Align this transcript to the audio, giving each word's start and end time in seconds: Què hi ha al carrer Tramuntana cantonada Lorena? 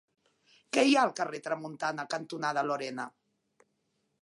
Què 0.77 0.85
hi 0.91 0.95
ha 0.99 1.03
al 1.07 1.13
carrer 1.19 1.41
Tramuntana 1.49 2.07
cantonada 2.15 2.65
Lorena? 2.71 3.09